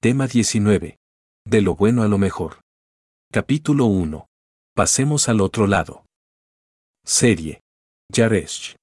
[0.00, 0.96] Tema 19.
[1.44, 2.60] De lo bueno a lo mejor.
[3.32, 4.28] Capítulo 1.
[4.72, 6.06] Pasemos al otro lado.
[7.04, 7.62] Serie.
[8.12, 8.76] Yaresh.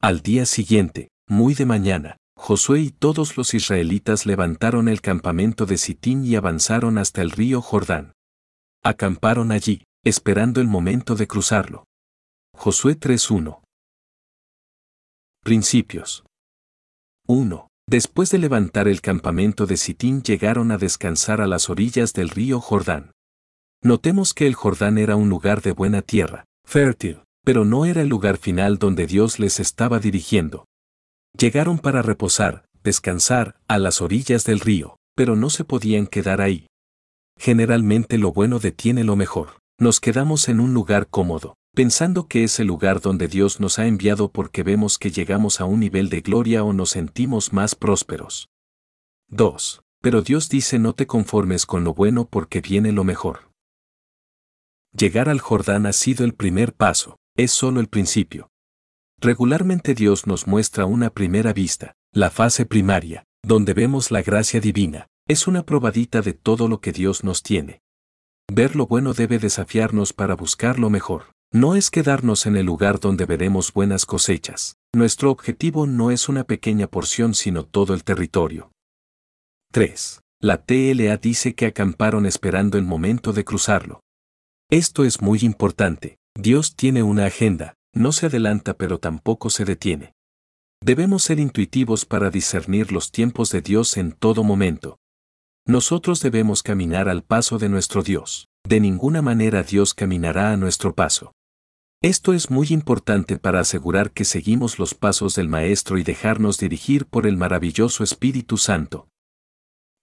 [0.00, 5.78] Al día siguiente, muy de mañana, Josué y todos los israelitas levantaron el campamento de
[5.78, 8.14] Sitín y avanzaron hasta el río Jordán.
[8.82, 11.84] Acamparon allí, esperando el momento de cruzarlo.
[12.52, 13.62] Josué 3.1.
[15.44, 16.24] Principios.
[17.28, 17.68] 1.
[17.88, 22.60] Después de levantar el campamento de Sitín llegaron a descansar a las orillas del río
[22.60, 23.12] Jordán.
[23.80, 28.08] Notemos que el Jordán era un lugar de buena tierra, fértil, pero no era el
[28.08, 30.64] lugar final donde Dios les estaba dirigiendo.
[31.38, 36.66] Llegaron para reposar, descansar, a las orillas del río, pero no se podían quedar ahí.
[37.38, 39.58] Generalmente lo bueno detiene lo mejor.
[39.78, 43.86] Nos quedamos en un lugar cómodo, pensando que es el lugar donde Dios nos ha
[43.86, 48.48] enviado porque vemos que llegamos a un nivel de gloria o nos sentimos más prósperos.
[49.28, 49.82] 2.
[50.00, 53.50] Pero Dios dice no te conformes con lo bueno porque viene lo mejor.
[54.98, 58.48] Llegar al Jordán ha sido el primer paso, es solo el principio.
[59.20, 65.08] Regularmente Dios nos muestra una primera vista, la fase primaria, donde vemos la gracia divina,
[65.28, 67.82] es una probadita de todo lo que Dios nos tiene.
[68.50, 71.35] Ver lo bueno debe desafiarnos para buscar lo mejor.
[71.52, 74.76] No es quedarnos en el lugar donde veremos buenas cosechas.
[74.94, 78.72] Nuestro objetivo no es una pequeña porción sino todo el territorio.
[79.72, 80.20] 3.
[80.40, 84.00] La TLA dice que acamparon esperando el momento de cruzarlo.
[84.70, 86.18] Esto es muy importante.
[86.34, 90.12] Dios tiene una agenda, no se adelanta pero tampoco se detiene.
[90.82, 94.98] Debemos ser intuitivos para discernir los tiempos de Dios en todo momento.
[95.66, 98.46] Nosotros debemos caminar al paso de nuestro Dios.
[98.68, 101.32] De ninguna manera Dios caminará a nuestro paso.
[102.02, 107.06] Esto es muy importante para asegurar que seguimos los pasos del Maestro y dejarnos dirigir
[107.06, 109.08] por el maravilloso Espíritu Santo.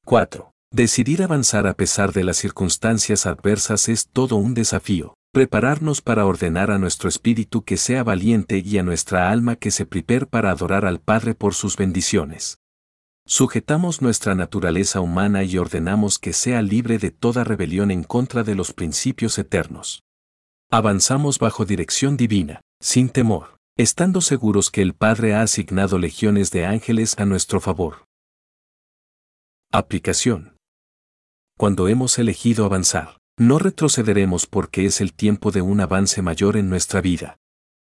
[0.06, 0.52] 4.
[0.72, 5.14] Decidir avanzar a pesar de las circunstancias adversas es todo un desafío.
[5.32, 9.86] Prepararnos para ordenar a nuestro espíritu que sea valiente y a nuestra alma que se
[9.86, 12.58] prepare para adorar al Padre por sus bendiciones.
[13.28, 18.56] Sujetamos nuestra naturaleza humana y ordenamos que sea libre de toda rebelión en contra de
[18.56, 20.02] los principios eternos.
[20.76, 26.66] Avanzamos bajo dirección divina, sin temor, estando seguros que el Padre ha asignado legiones de
[26.66, 28.06] ángeles a nuestro favor.
[29.72, 30.58] Aplicación.
[31.60, 36.72] Cuando hemos elegido avanzar, no retrocederemos porque es el tiempo de un avance mayor en
[36.72, 37.38] nuestra vida.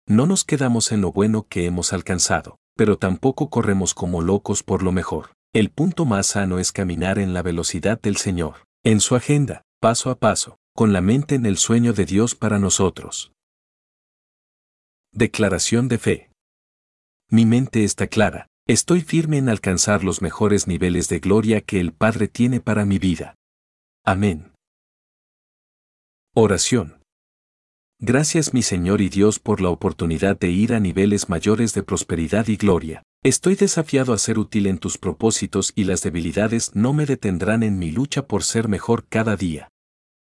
[0.08, 4.82] No nos quedamos en lo bueno que hemos alcanzado, pero tampoco corremos como locos por
[4.82, 5.30] lo mejor.
[5.52, 10.10] El punto más sano es caminar en la velocidad del Señor, en su agenda, paso
[10.10, 13.32] a paso, con la mente en el sueño de Dios para nosotros.
[15.12, 16.30] Declaración de fe.
[17.30, 21.92] Mi mente está clara, estoy firme en alcanzar los mejores niveles de gloria que el
[21.92, 23.36] Padre tiene para mi vida.
[24.04, 24.52] Amén.
[26.34, 27.00] Oración.
[28.00, 32.48] Gracias mi Señor y Dios por la oportunidad de ir a niveles mayores de prosperidad
[32.48, 33.04] y gloria.
[33.22, 37.78] Estoy desafiado a ser útil en tus propósitos y las debilidades no me detendrán en
[37.78, 39.68] mi lucha por ser mejor cada día.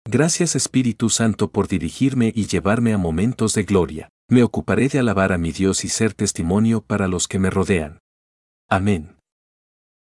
[0.07, 4.09] Gracias Espíritu Santo por dirigirme y llevarme a momentos de gloria.
[4.27, 7.99] Me ocuparé de alabar a mi Dios y ser testimonio para los que me rodean.
[8.67, 9.20] Amén.